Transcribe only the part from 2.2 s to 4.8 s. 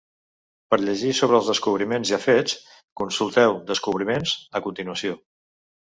fets, consulteu "Descobriments" a